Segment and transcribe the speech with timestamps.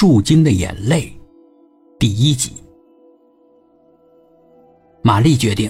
[0.00, 1.12] 树精的眼泪，
[1.98, 2.52] 第一集。
[5.02, 5.68] 玛丽决定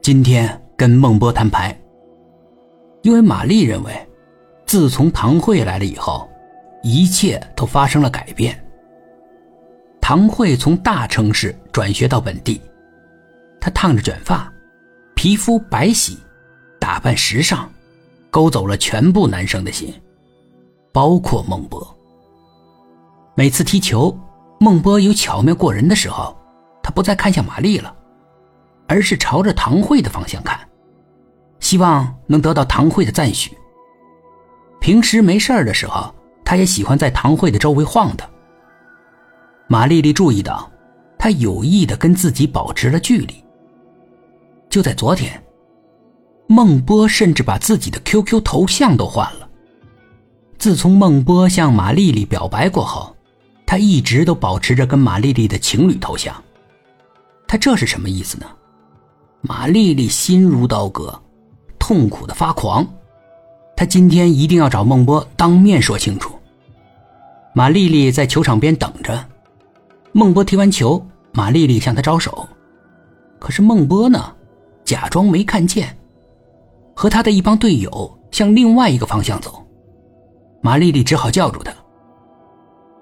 [0.00, 1.78] 今天跟孟波摊牌，
[3.02, 3.92] 因为玛丽认为，
[4.64, 6.26] 自从唐慧来了以后，
[6.82, 8.58] 一切都发生了改变。
[10.00, 12.58] 唐慧从大城市转学到本地，
[13.60, 14.50] 她烫着卷发，
[15.14, 16.16] 皮肤白皙，
[16.80, 17.70] 打扮时尚，
[18.30, 19.92] 勾走了全部男生的心，
[20.90, 21.86] 包括孟波。
[23.34, 24.14] 每次踢球，
[24.60, 26.36] 孟波有巧妙过人的时候，
[26.82, 27.94] 他不再看向玛丽了，
[28.86, 30.60] 而是朝着唐慧的方向看，
[31.58, 33.56] 希望能得到唐慧的赞许。
[34.80, 38.28] 平时没事的时候，他也喜欢在唐慧的周围晃荡。
[39.66, 40.70] 马丽丽注意到，
[41.18, 43.42] 他有意的跟自己保持了距离。
[44.68, 45.42] 就在昨天，
[46.48, 49.48] 孟波甚至把自己的 QQ 头像都换了。
[50.58, 53.16] 自从孟波向马丽丽表白过后。
[53.72, 56.34] 他一直都保持着跟马丽丽的情侣头像，
[57.48, 58.44] 他这是什么意思呢？
[59.40, 61.18] 马丽丽心如刀割，
[61.78, 62.86] 痛苦的发狂。
[63.74, 66.34] 他今天一定要找孟波当面说清楚。
[67.54, 69.24] 马丽丽在球场边等着，
[70.12, 72.46] 孟波踢完球，马丽丽向他招手，
[73.38, 74.34] 可是孟波呢，
[74.84, 75.96] 假装没看见，
[76.94, 79.66] 和他的一帮队友向另外一个方向走。
[80.60, 81.72] 马丽丽只好叫住他：“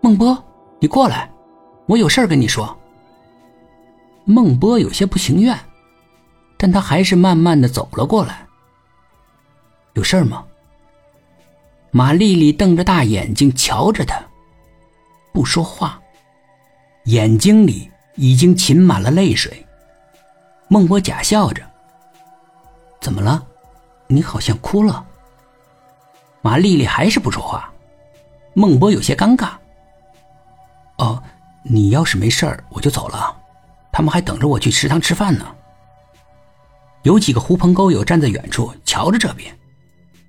[0.00, 0.40] 孟波。”
[0.80, 1.30] 你过来，
[1.86, 2.76] 我有事儿跟你说。
[4.24, 5.58] 孟波有些不情愿，
[6.56, 8.46] 但他还是慢慢的走了过来。
[9.92, 10.42] 有事儿吗？
[11.90, 14.18] 马丽丽瞪着大眼睛瞧着他，
[15.32, 16.00] 不说话，
[17.04, 19.66] 眼睛里已经噙满了泪水。
[20.68, 21.62] 孟波假笑着
[23.02, 23.44] ：“怎么了？
[24.06, 25.04] 你好像哭了。”
[26.40, 27.70] 马丽丽还是不说话，
[28.54, 29.50] 孟波有些尴尬。
[31.00, 31.22] 哦，
[31.64, 33.34] 你要是没事儿，我就走了。
[33.90, 35.46] 他们还等着我去食堂吃饭呢。
[37.04, 39.58] 有几个狐朋狗友站在远处瞧着这边，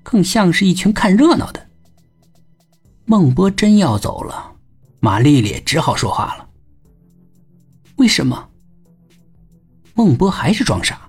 [0.01, 1.67] 更像是一群看热闹的。
[3.03, 4.53] 孟波真要走了，
[5.01, 6.47] 马丽丽只好说话了。
[7.97, 8.49] 为什么？
[9.93, 11.01] 孟波还是装傻。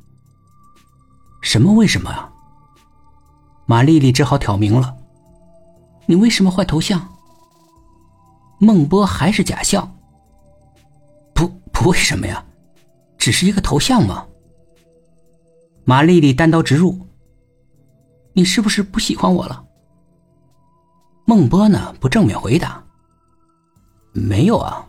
[1.41, 2.33] 什么为什么啊？
[3.67, 4.97] 马丽丽只好挑明了。
[6.07, 7.09] 你为什么换头像？
[8.65, 9.93] 孟波还是假笑。
[11.35, 12.45] 不，不为什么呀，
[13.19, 14.25] 只是一个头像嘛。
[15.83, 16.97] 马丽丽单刀直入
[18.35, 19.65] ：“你是不是不喜欢我了？”
[21.27, 22.81] 孟波呢，不正面回答
[24.15, 24.87] ：“没有啊。”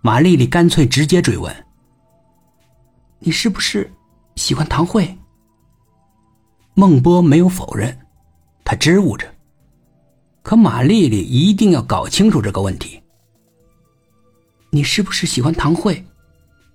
[0.00, 1.52] 马丽丽干脆直接追问
[3.18, 3.92] ：“你是不是
[4.36, 5.18] 喜欢唐慧？”
[6.74, 8.06] 孟波没有否认，
[8.62, 9.26] 他支吾着。
[10.46, 13.02] 可马丽丽一定要搞清楚这个问题。
[14.70, 16.06] 你是不是喜欢唐慧？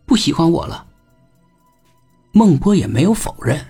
[0.06, 0.86] 不喜欢我了？
[2.34, 3.66] 孟波也没有否认。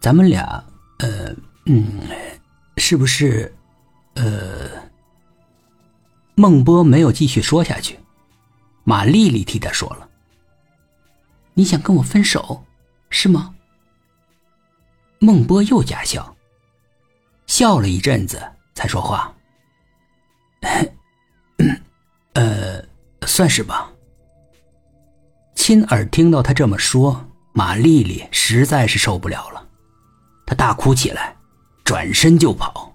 [0.00, 0.64] 咱们俩，
[1.00, 1.84] 呃，嗯，
[2.78, 3.54] 是不是？
[4.14, 4.70] 呃，
[6.36, 7.98] 孟波没有继续说下去。
[8.84, 10.08] 马丽丽替他说了
[11.52, 12.64] ：“你想跟我分手，
[13.10, 13.54] 是吗？”
[15.20, 16.34] 孟波又假笑。
[17.56, 18.38] 笑了一阵子，
[18.74, 19.34] 才说话。
[22.34, 22.84] 呃，
[23.22, 23.90] 算是吧。
[25.54, 29.66] 亲耳听到他这么说，马丽丽实在是受不了了，
[30.44, 31.34] 她大哭起来，
[31.82, 32.85] 转身就跑。